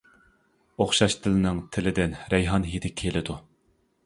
ئوخشاش 0.85 1.15
دىلنىڭ 1.25 1.59
تىلىدىن 1.77 2.17
رەيھان 2.35 2.67
ھىدى 2.73 2.93
كېلىدۇ. 3.05 3.39